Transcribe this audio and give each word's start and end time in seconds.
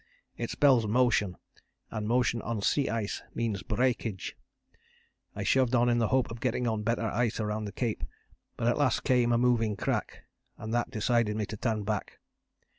It 0.35 0.49
spells 0.49 0.87
motion, 0.87 1.37
and 1.91 2.07
motion 2.07 2.41
on 2.41 2.63
sea 2.63 2.89
ice 2.89 3.21
means 3.35 3.61
breakage. 3.61 4.35
I 5.35 5.43
shoved 5.43 5.75
on 5.75 5.89
in 5.89 5.99
the 5.99 6.07
hope 6.07 6.31
of 6.31 6.39
getting 6.39 6.67
on 6.67 6.81
better 6.81 7.03
ice 7.03 7.39
round 7.39 7.67
the 7.67 7.71
cape, 7.71 8.03
but 8.57 8.65
at 8.65 8.79
last 8.79 9.03
came 9.03 9.31
a 9.31 9.37
moving 9.37 9.75
crack, 9.75 10.23
and 10.57 10.73
that 10.73 10.89
decided 10.89 11.35
me 11.35 11.45
to 11.45 11.55
turn 11.55 11.83
back. 11.83 12.17